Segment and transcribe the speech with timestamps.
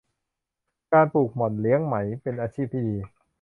[0.93, 2.95] การปลูกหม่อนเลี้ยงไหม เป็นอาชีพที่ดี